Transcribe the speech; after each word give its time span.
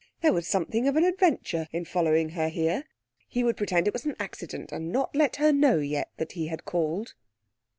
There 0.21 0.33
was 0.33 0.47
something 0.47 0.87
of 0.87 0.95
an 0.95 1.03
adventure 1.03 1.67
in 1.71 1.85
following 1.85 2.29
her 2.29 2.49
here. 2.49 2.85
He 3.27 3.43
would 3.43 3.55
pretend 3.55 3.85
it 3.87 3.93
was 3.93 4.03
an 4.07 4.15
accident, 4.17 4.71
and 4.71 4.91
not 4.91 5.15
let 5.15 5.35
her 5.35 5.51
know 5.51 5.77
yet 5.77 6.09
that 6.17 6.31
he 6.31 6.47
had 6.47 6.65
called. 6.65 7.13